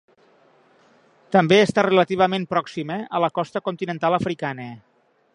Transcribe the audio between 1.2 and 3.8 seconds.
També està relativament pròxima a la costa